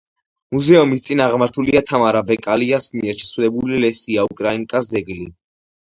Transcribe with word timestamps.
მუზეუმის 0.55 1.05
წინ 1.07 1.21
აღმართულია 1.25 1.83
თამარ 1.91 2.19
აბაკელიას 2.23 2.91
მიერ 2.99 3.23
შესრულებული 3.23 3.87
ლესია 3.87 4.29
უკრაინკას 4.35 4.95
ძეგლი. 4.97 5.25